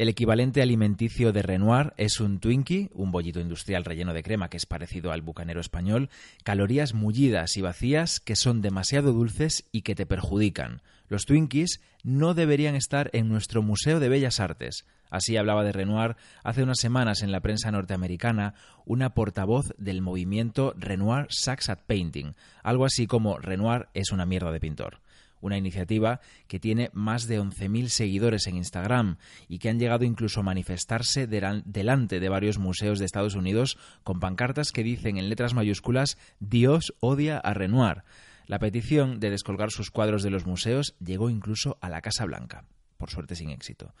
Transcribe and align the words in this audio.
El 0.00 0.08
equivalente 0.08 0.62
alimenticio 0.62 1.30
de 1.30 1.42
Renoir 1.42 1.92
es 1.98 2.20
un 2.20 2.40
Twinkie, 2.40 2.88
un 2.94 3.12
bollito 3.12 3.38
industrial 3.38 3.84
relleno 3.84 4.14
de 4.14 4.22
crema 4.22 4.48
que 4.48 4.56
es 4.56 4.64
parecido 4.64 5.12
al 5.12 5.20
bucanero 5.20 5.60
español, 5.60 6.08
calorías 6.42 6.94
mullidas 6.94 7.58
y 7.58 7.60
vacías 7.60 8.18
que 8.18 8.34
son 8.34 8.62
demasiado 8.62 9.12
dulces 9.12 9.66
y 9.72 9.82
que 9.82 9.94
te 9.94 10.06
perjudican. 10.06 10.80
Los 11.08 11.26
Twinkies 11.26 11.82
no 12.02 12.32
deberían 12.32 12.76
estar 12.76 13.10
en 13.12 13.28
nuestro 13.28 13.60
Museo 13.60 14.00
de 14.00 14.08
Bellas 14.08 14.40
Artes. 14.40 14.86
Así 15.10 15.36
hablaba 15.36 15.64
de 15.64 15.72
Renoir 15.72 16.16
hace 16.44 16.62
unas 16.62 16.80
semanas 16.80 17.22
en 17.22 17.30
la 17.30 17.40
prensa 17.40 17.70
norteamericana 17.70 18.54
una 18.86 19.12
portavoz 19.12 19.74
del 19.76 20.00
movimiento 20.00 20.72
Renoir 20.78 21.26
Sucks 21.28 21.68
at 21.68 21.80
Painting, 21.86 22.32
algo 22.62 22.86
así 22.86 23.06
como 23.06 23.36
Renoir 23.36 23.88
es 23.92 24.12
una 24.12 24.24
mierda 24.24 24.50
de 24.50 24.60
pintor 24.60 25.02
una 25.40 25.56
iniciativa 25.56 26.20
que 26.46 26.60
tiene 26.60 26.90
más 26.92 27.26
de 27.26 27.40
11.000 27.40 27.88
seguidores 27.88 28.46
en 28.46 28.56
Instagram 28.56 29.16
y 29.48 29.58
que 29.58 29.68
han 29.68 29.78
llegado 29.78 30.04
incluso 30.04 30.40
a 30.40 30.44
manifestarse 30.44 31.26
delante 31.26 32.20
de 32.20 32.28
varios 32.28 32.58
museos 32.58 32.98
de 32.98 33.04
Estados 33.04 33.34
Unidos 33.34 33.78
con 34.02 34.20
pancartas 34.20 34.72
que 34.72 34.82
dicen 34.82 35.16
en 35.16 35.28
letras 35.28 35.54
mayúsculas 35.54 36.18
Dios 36.38 36.94
odia 37.00 37.38
a 37.38 37.54
Renoir. 37.54 38.04
La 38.46 38.58
petición 38.58 39.20
de 39.20 39.30
descolgar 39.30 39.70
sus 39.70 39.90
cuadros 39.90 40.22
de 40.22 40.30
los 40.30 40.46
museos 40.46 40.96
llegó 40.98 41.30
incluso 41.30 41.78
a 41.80 41.88
la 41.88 42.00
Casa 42.00 42.24
Blanca, 42.24 42.64
por 42.98 43.10
suerte 43.10 43.36
sin 43.36 43.50
éxito. 43.50 43.94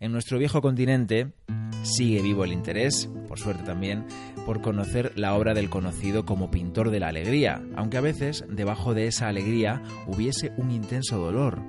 En 0.00 0.12
nuestro 0.12 0.38
viejo 0.38 0.60
continente 0.60 1.32
sigue 1.82 2.22
vivo 2.22 2.44
el 2.44 2.52
interés, 2.52 3.08
por 3.28 3.38
suerte 3.38 3.62
también, 3.62 4.04
por 4.46 4.60
conocer 4.60 5.12
la 5.16 5.34
obra 5.34 5.54
del 5.54 5.70
conocido 5.70 6.24
como 6.24 6.50
pintor 6.50 6.90
de 6.90 7.00
la 7.00 7.08
alegría, 7.08 7.62
aunque 7.76 7.96
a 7.96 8.02
veces 8.02 8.44
debajo 8.48 8.94
de 8.94 9.06
esa 9.06 9.28
alegría 9.28 9.82
hubiese 10.06 10.52
un 10.56 10.70
intenso 10.70 11.18
dolor. 11.18 11.60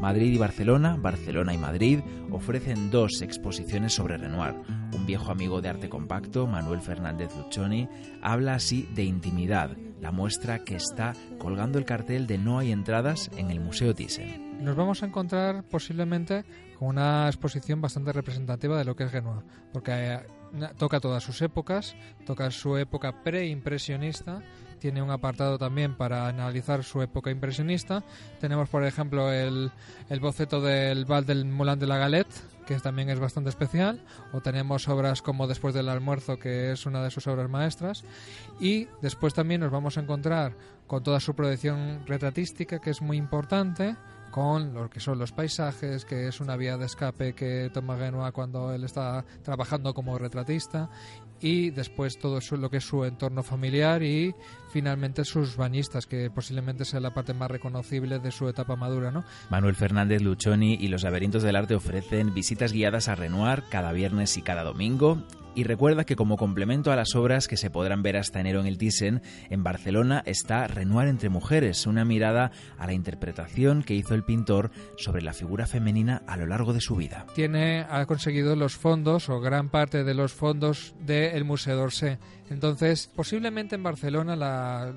Madrid 0.00 0.32
y 0.32 0.38
Barcelona, 0.38 0.96
Barcelona 0.96 1.52
y 1.54 1.58
Madrid 1.58 2.00
ofrecen 2.30 2.90
dos 2.90 3.20
exposiciones 3.20 3.94
sobre 3.94 4.16
Renoir. 4.16 4.54
Un 4.94 5.06
viejo 5.06 5.32
amigo 5.32 5.60
de 5.60 5.68
arte 5.68 5.88
compacto, 5.88 6.46
Manuel 6.46 6.80
Fernández 6.80 7.34
Luchoni, 7.36 7.88
habla 8.22 8.54
así 8.54 8.88
de 8.94 9.04
intimidad, 9.04 9.76
la 10.00 10.12
muestra 10.12 10.60
que 10.60 10.76
está 10.76 11.14
colgando 11.38 11.78
el 11.78 11.84
cartel 11.84 12.26
de 12.26 12.38
No 12.38 12.58
hay 12.58 12.70
entradas 12.70 13.30
en 13.36 13.50
el 13.50 13.60
Museo 13.60 13.94
Thyssen. 13.94 14.64
Nos 14.64 14.76
vamos 14.76 15.02
a 15.02 15.06
encontrar 15.06 15.64
posiblemente 15.64 16.44
con 16.78 16.88
una 16.88 17.26
exposición 17.26 17.80
bastante 17.80 18.12
representativa 18.12 18.78
de 18.78 18.84
lo 18.84 18.94
que 18.94 19.04
es 19.04 19.10
Genoa, 19.10 19.44
porque 19.72 19.92
eh, 19.92 20.20
toca 20.76 21.00
todas 21.00 21.22
sus 21.22 21.40
épocas, 21.42 21.94
toca 22.26 22.50
su 22.50 22.76
época 22.76 23.22
preimpresionista, 23.22 24.42
tiene 24.78 25.02
un 25.02 25.10
apartado 25.10 25.58
también 25.58 25.96
para 25.96 26.28
analizar 26.28 26.84
su 26.84 27.02
época 27.02 27.30
impresionista. 27.30 28.04
Tenemos, 28.40 28.68
por 28.68 28.84
ejemplo, 28.84 29.32
el, 29.32 29.70
el 30.08 30.20
boceto 30.20 30.60
del 30.60 31.04
Val 31.04 31.26
del 31.26 31.44
Moulin 31.44 31.78
de 31.78 31.86
la 31.86 31.98
Galette, 31.98 32.32
que 32.66 32.78
también 32.78 33.08
es 33.08 33.18
bastante 33.18 33.50
especial, 33.50 34.04
o 34.32 34.40
tenemos 34.40 34.88
obras 34.88 35.22
como 35.22 35.46
Después 35.46 35.74
del 35.74 35.88
almuerzo, 35.88 36.38
que 36.38 36.72
es 36.72 36.86
una 36.86 37.02
de 37.02 37.10
sus 37.10 37.26
obras 37.26 37.48
maestras, 37.48 38.04
y 38.60 38.86
después 39.00 39.34
también 39.34 39.62
nos 39.62 39.70
vamos 39.70 39.96
a 39.96 40.02
encontrar 40.02 40.54
con 40.86 41.02
toda 41.02 41.20
su 41.20 41.34
producción 41.34 42.06
retratística, 42.06 42.78
que 42.78 42.90
es 42.90 43.00
muy 43.02 43.16
importante, 43.16 43.96
con 44.30 44.74
lo 44.74 44.90
que 44.90 45.00
son 45.00 45.18
los 45.18 45.32
paisajes, 45.32 46.04
que 46.04 46.28
es 46.28 46.40
una 46.40 46.56
vía 46.56 46.76
de 46.76 46.86
escape 46.86 47.34
que 47.34 47.70
toma 47.72 47.96
Genoa 47.96 48.32
cuando 48.32 48.72
él 48.72 48.84
está 48.84 49.24
trabajando 49.42 49.94
como 49.94 50.18
retratista, 50.18 50.90
y 51.40 51.70
después 51.70 52.18
todo 52.18 52.40
lo 52.56 52.70
que 52.70 52.78
es 52.78 52.84
su 52.84 53.04
entorno 53.04 53.42
familiar 53.42 54.02
y 54.02 54.34
finalmente 54.70 55.24
sus 55.24 55.56
bañistas, 55.56 56.06
que 56.06 56.30
posiblemente 56.30 56.84
sea 56.84 57.00
la 57.00 57.14
parte 57.14 57.34
más 57.34 57.50
reconocible 57.50 58.18
de 58.18 58.32
su 58.32 58.48
etapa 58.48 58.76
madura. 58.76 59.10
¿no? 59.10 59.24
Manuel 59.50 59.74
Fernández 59.74 60.22
Luchoni 60.22 60.74
y 60.74 60.88
los 60.88 61.02
laberintos 61.02 61.42
del 61.42 61.56
arte 61.56 61.74
ofrecen 61.74 62.34
visitas 62.34 62.72
guiadas 62.72 63.08
a 63.08 63.14
Renoir 63.14 63.64
cada 63.70 63.92
viernes 63.92 64.36
y 64.36 64.42
cada 64.42 64.64
domingo 64.64 65.22
y 65.58 65.64
recuerda 65.64 66.04
que 66.04 66.14
como 66.14 66.36
complemento 66.36 66.92
a 66.92 66.96
las 66.96 67.16
obras 67.16 67.48
que 67.48 67.56
se 67.56 67.68
podrán 67.68 68.00
ver 68.00 68.16
hasta 68.16 68.38
enero 68.38 68.60
en 68.60 68.68
el 68.68 68.78
Thyssen, 68.78 69.22
en 69.50 69.64
Barcelona 69.64 70.22
está 70.24 70.68
Renoir 70.68 71.08
entre 71.08 71.30
mujeres, 71.30 71.84
una 71.88 72.04
mirada 72.04 72.52
a 72.78 72.86
la 72.86 72.92
interpretación 72.92 73.82
que 73.82 73.94
hizo 73.94 74.14
el 74.14 74.22
pintor 74.22 74.70
sobre 74.98 75.20
la 75.20 75.32
figura 75.32 75.66
femenina 75.66 76.22
a 76.28 76.36
lo 76.36 76.46
largo 76.46 76.72
de 76.74 76.80
su 76.80 76.94
vida. 76.94 77.26
Tiene, 77.34 77.84
ha 77.90 78.06
conseguido 78.06 78.54
los 78.54 78.76
fondos 78.76 79.28
o 79.30 79.40
gran 79.40 79.68
parte 79.68 80.04
de 80.04 80.14
los 80.14 80.32
fondos 80.32 80.94
del 81.00 81.44
Museo 81.44 81.76
d'Orsay. 81.76 82.18
Entonces, 82.50 83.10
posiblemente 83.12 83.74
en 83.74 83.82
Barcelona 83.82 84.36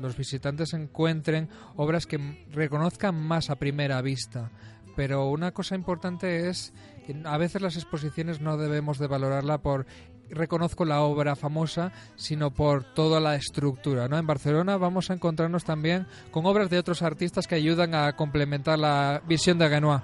los 0.00 0.16
visitantes 0.16 0.72
encuentren 0.72 1.50
obras 1.74 2.06
que 2.06 2.46
reconozcan 2.50 3.14
más 3.14 3.50
a 3.50 3.56
primera 3.56 4.00
vista. 4.00 4.50
Pero 4.96 5.28
una 5.28 5.52
cosa 5.52 5.74
importante 5.74 6.48
es 6.48 6.72
que 7.06 7.14
a 7.24 7.36
veces 7.36 7.60
las 7.60 7.76
exposiciones 7.76 8.40
no 8.40 8.56
debemos 8.56 8.98
de 8.98 9.06
valorarla 9.06 9.58
por 9.58 9.84
reconozco 10.30 10.84
la 10.84 11.02
obra 11.02 11.36
famosa, 11.36 11.92
sino 12.16 12.50
por 12.50 12.84
toda 12.84 13.20
la 13.20 13.34
estructura. 13.36 14.08
¿no? 14.08 14.18
En 14.18 14.26
Barcelona 14.26 14.76
vamos 14.76 15.10
a 15.10 15.14
encontrarnos 15.14 15.64
también 15.64 16.06
con 16.30 16.46
obras 16.46 16.70
de 16.70 16.78
otros 16.78 17.02
artistas 17.02 17.46
que 17.46 17.54
ayudan 17.54 17.94
a 17.94 18.14
complementar 18.16 18.78
la 18.78 19.22
visión 19.26 19.58
de 19.58 19.68
Genoa. 19.68 20.02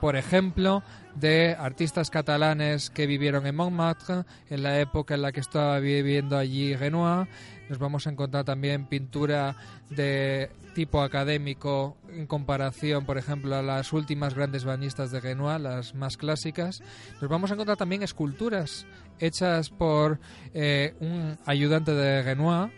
Por 0.00 0.16
ejemplo, 0.16 0.82
de 1.14 1.56
artistas 1.58 2.10
catalanes 2.10 2.90
que 2.90 3.06
vivieron 3.06 3.46
en 3.46 3.56
Montmartre 3.56 4.24
en 4.48 4.62
la 4.62 4.80
época 4.80 5.14
en 5.14 5.22
la 5.22 5.32
que 5.32 5.40
estaba 5.40 5.78
viviendo 5.78 6.36
allí 6.36 6.76
Genoa. 6.76 7.28
Nos 7.68 7.78
vamos 7.78 8.06
a 8.06 8.10
encontrar 8.10 8.44
también 8.44 8.86
pintura 8.86 9.56
de 9.90 10.50
tipo 10.74 11.02
académico 11.02 11.96
en 12.08 12.26
comparación, 12.26 13.04
por 13.04 13.18
ejemplo, 13.18 13.54
a 13.56 13.62
las 13.62 13.92
últimas 13.92 14.34
grandes 14.34 14.64
banistas 14.64 15.10
de 15.10 15.20
Genoa, 15.20 15.58
las 15.58 15.94
más 15.94 16.16
clásicas. 16.16 16.82
Nos 17.20 17.30
vamos 17.30 17.50
a 17.50 17.54
encontrar 17.54 17.76
también 17.76 18.02
esculturas 18.02 18.86
hechas 19.18 19.70
por 19.70 20.18
eh, 20.54 20.94
un 21.00 21.38
ayudante 21.46 21.92
de 21.92 22.22
Genoa. 22.24 22.70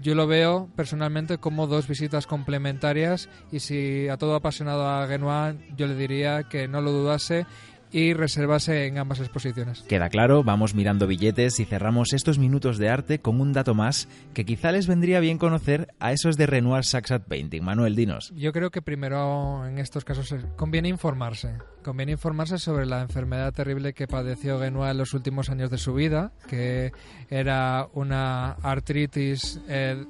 Yo 0.00 0.14
lo 0.14 0.26
veo 0.26 0.68
personalmente 0.74 1.38
como 1.38 1.66
dos 1.66 1.86
visitas 1.86 2.26
complementarias 2.26 3.28
y 3.50 3.60
si 3.60 4.08
a 4.08 4.16
todo 4.16 4.34
apasionado 4.34 4.88
a 4.88 5.06
Genoa 5.06 5.54
yo 5.76 5.86
le 5.86 5.94
diría 5.94 6.44
que 6.44 6.66
no 6.66 6.80
lo 6.80 6.92
dudase 6.92 7.46
y 7.92 8.14
reservase 8.14 8.86
en 8.86 8.98
ambas 8.98 9.20
exposiciones. 9.20 9.82
Queda 9.82 10.08
claro, 10.08 10.42
vamos 10.42 10.74
mirando 10.74 11.06
billetes 11.06 11.60
y 11.60 11.64
cerramos 11.64 12.12
estos 12.14 12.38
minutos 12.38 12.78
de 12.78 12.88
arte 12.88 13.20
con 13.20 13.40
un 13.40 13.52
dato 13.52 13.74
más 13.74 14.08
que 14.32 14.44
quizá 14.44 14.72
les 14.72 14.86
vendría 14.86 15.20
bien 15.20 15.38
conocer 15.38 15.94
a 16.00 16.12
esos 16.12 16.36
de 16.36 16.46
Renoir 16.46 16.84
Saxat 16.84 17.24
Painting. 17.24 17.62
Manuel, 17.62 17.94
dinos. 17.94 18.32
Yo 18.34 18.52
creo 18.52 18.70
que 18.70 18.80
primero 18.80 19.66
en 19.66 19.78
estos 19.78 20.04
casos 20.04 20.34
conviene 20.56 20.88
informarse. 20.88 21.58
Conviene 21.84 22.12
informarse 22.12 22.58
sobre 22.58 22.86
la 22.86 23.02
enfermedad 23.02 23.52
terrible 23.52 23.92
que 23.92 24.06
padeció 24.06 24.58
Renoir 24.58 24.92
en 24.92 24.98
los 24.98 25.12
últimos 25.12 25.50
años 25.50 25.70
de 25.70 25.78
su 25.78 25.92
vida, 25.92 26.32
que 26.48 26.92
era 27.28 27.88
una 27.92 28.52
artritis, 28.62 29.60
eh, 29.68 30.04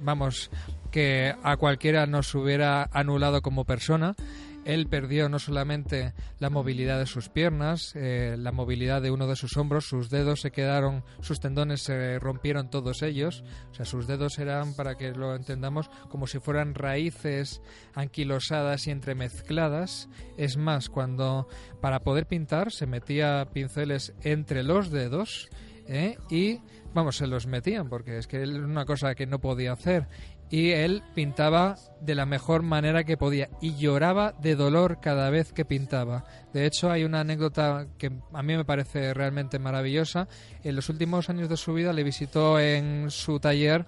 vamos, 0.00 0.50
que 0.90 1.34
a 1.42 1.56
cualquiera 1.56 2.06
nos 2.06 2.32
hubiera 2.34 2.88
anulado 2.92 3.42
como 3.42 3.64
persona 3.64 4.14
él 4.64 4.86
perdió 4.88 5.28
no 5.28 5.38
solamente 5.38 6.14
la 6.38 6.50
movilidad 6.50 6.98
de 6.98 7.06
sus 7.06 7.28
piernas, 7.28 7.92
eh, 7.94 8.36
la 8.38 8.52
movilidad 8.52 9.02
de 9.02 9.10
uno 9.10 9.26
de 9.26 9.36
sus 9.36 9.56
hombros, 9.56 9.86
sus 9.86 10.10
dedos 10.10 10.40
se 10.40 10.50
quedaron, 10.50 11.04
sus 11.20 11.40
tendones 11.40 11.82
se 11.82 12.18
rompieron 12.18 12.70
todos 12.70 13.02
ellos, 13.02 13.44
o 13.70 13.74
sea, 13.74 13.84
sus 13.84 14.06
dedos 14.06 14.38
eran, 14.38 14.74
para 14.74 14.96
que 14.96 15.12
lo 15.12 15.34
entendamos, 15.34 15.88
como 16.08 16.26
si 16.26 16.38
fueran 16.38 16.74
raíces 16.74 17.60
anquilosadas 17.94 18.86
y 18.86 18.90
entremezcladas. 18.90 20.08
Es 20.36 20.56
más, 20.56 20.88
cuando 20.88 21.48
para 21.80 22.00
poder 22.00 22.26
pintar 22.26 22.72
se 22.72 22.86
metía 22.86 23.46
pinceles 23.52 24.14
entre 24.22 24.62
los 24.62 24.90
dedos 24.90 25.48
¿eh? 25.86 26.16
y, 26.30 26.60
vamos, 26.94 27.16
se 27.16 27.26
los 27.26 27.46
metían, 27.46 27.88
porque 27.88 28.18
es 28.18 28.26
que 28.26 28.42
es 28.42 28.48
una 28.48 28.84
cosa 28.84 29.14
que 29.14 29.26
no 29.26 29.40
podía 29.40 29.72
hacer 29.72 30.08
y 30.50 30.70
él 30.70 31.02
pintaba 31.14 31.76
de 32.00 32.14
la 32.14 32.26
mejor 32.26 32.62
manera 32.62 33.04
que 33.04 33.16
podía 33.16 33.48
y 33.60 33.76
lloraba 33.76 34.32
de 34.40 34.56
dolor 34.56 34.98
cada 35.00 35.30
vez 35.30 35.52
que 35.52 35.64
pintaba. 35.64 36.24
De 36.52 36.66
hecho, 36.66 36.90
hay 36.90 37.04
una 37.04 37.20
anécdota 37.20 37.86
que 37.98 38.12
a 38.32 38.42
mí 38.42 38.56
me 38.56 38.64
parece 38.64 39.14
realmente 39.14 39.58
maravillosa. 39.58 40.28
En 40.62 40.76
los 40.76 40.88
últimos 40.88 41.30
años 41.30 41.48
de 41.48 41.56
su 41.56 41.72
vida 41.72 41.92
le 41.92 42.04
visitó 42.04 42.60
en 42.60 43.10
su 43.10 43.40
taller 43.40 43.86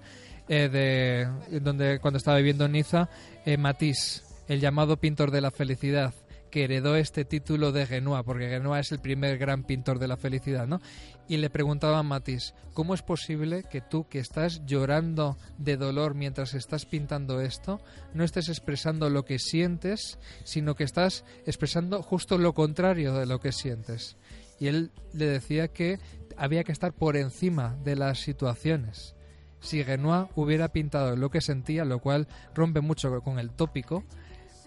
eh, 0.48 0.68
de 0.68 1.60
donde 1.60 1.98
cuando 2.00 2.18
estaba 2.18 2.38
viviendo 2.38 2.64
en 2.64 2.72
Niza 2.72 3.08
eh, 3.44 3.56
Matisse, 3.56 4.24
el 4.48 4.60
llamado 4.60 4.96
pintor 4.96 5.30
de 5.30 5.40
la 5.40 5.50
felicidad 5.50 6.14
heredó 6.64 6.96
este 6.96 7.24
título 7.24 7.72
de 7.72 7.86
Genoa, 7.86 8.22
porque 8.22 8.48
Genoa 8.48 8.80
es 8.80 8.92
el 8.92 9.00
primer 9.00 9.38
gran 9.38 9.64
pintor 9.64 9.98
de 9.98 10.08
la 10.08 10.16
felicidad, 10.16 10.66
¿no? 10.66 10.80
Y 11.28 11.36
le 11.38 11.50
preguntaba 11.50 11.98
a 11.98 12.02
Matisse, 12.02 12.54
¿cómo 12.72 12.94
es 12.94 13.02
posible 13.02 13.64
que 13.64 13.80
tú, 13.80 14.08
que 14.08 14.18
estás 14.18 14.64
llorando 14.66 15.36
de 15.58 15.76
dolor 15.76 16.14
mientras 16.14 16.54
estás 16.54 16.86
pintando 16.86 17.40
esto, 17.40 17.80
no 18.14 18.24
estés 18.24 18.48
expresando 18.48 19.10
lo 19.10 19.24
que 19.24 19.38
sientes, 19.38 20.18
sino 20.44 20.74
que 20.74 20.84
estás 20.84 21.24
expresando 21.46 22.02
justo 22.02 22.38
lo 22.38 22.54
contrario 22.54 23.14
de 23.14 23.26
lo 23.26 23.40
que 23.40 23.52
sientes? 23.52 24.16
Y 24.58 24.68
él 24.68 24.92
le 25.12 25.26
decía 25.26 25.68
que 25.68 25.98
había 26.36 26.64
que 26.64 26.72
estar 26.72 26.92
por 26.92 27.16
encima 27.16 27.76
de 27.84 27.96
las 27.96 28.20
situaciones. 28.20 29.14
Si 29.60 29.82
Genoa 29.82 30.28
hubiera 30.34 30.68
pintado 30.68 31.16
lo 31.16 31.30
que 31.30 31.40
sentía, 31.40 31.84
lo 31.84 31.98
cual 31.98 32.28
rompe 32.54 32.80
mucho 32.80 33.20
con 33.22 33.38
el 33.38 33.50
tópico, 33.50 34.04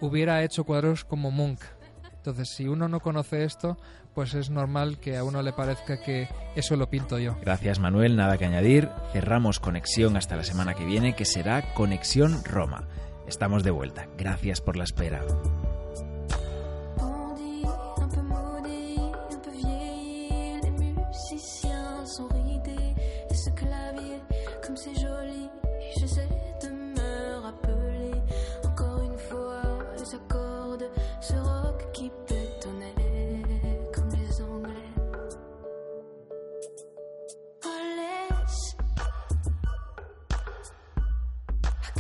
hubiera 0.02 0.44
hecho 0.44 0.64
cuadros 0.64 1.06
como 1.06 1.32
Munch, 1.32 1.62
Entonces, 2.20 2.50
si 2.50 2.68
uno 2.68 2.90
no 2.90 3.00
conoce 3.00 3.46
esto, 3.46 3.78
pues 4.14 4.34
es 4.34 4.50
normal 4.50 5.00
que 5.00 5.16
a 5.16 5.24
uno 5.24 5.42
le 5.42 5.54
parezca 5.54 6.02
que 6.02 6.28
eso 6.56 6.76
lo 6.76 6.90
pinto 6.90 7.18
yo. 7.18 7.38
Gracias 7.42 7.80
Manuel, 7.80 8.18
nada 8.18 8.38
que 8.38 8.46
añadir. 8.46 8.90
Cerramos 9.14 9.60
conexión 9.60 10.18
hasta 10.18 10.36
la 10.36 10.44
semana 10.44 10.74
que 10.74 10.86
viene, 10.86 11.16
que 11.16 11.26
será 11.26 11.74
Conexión 11.74 12.44
Roma. 12.44 12.88
Estamos 13.28 13.64
de 13.64 13.72
vuelta. 13.72 14.08
Gracias 14.18 14.60
por 14.60 14.76
la 14.76 14.84
espera. 14.84 15.24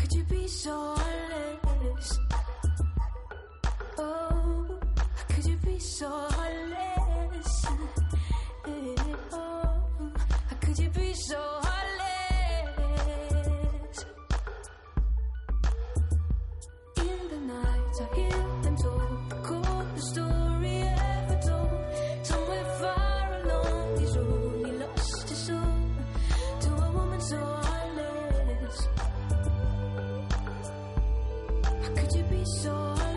Could 0.10 0.18
you 0.18 0.24
be 0.24 0.48
so 0.48 0.96
heartless? 0.98 2.20
Oh, 4.00 4.80
could 5.30 5.46
you 5.46 5.58
be 5.58 5.78
so 5.78 6.10
heartless? 6.10 7.66
Oh, 9.32 10.12
could 10.62 10.80
you 10.80 10.90
be 10.90 11.14
so 11.14 11.38
heartless? 11.62 12.86
In 16.98 17.20
the 17.30 17.54
night, 17.54 18.02
I 18.02 18.16
hear. 18.16 18.49
so 32.45 33.09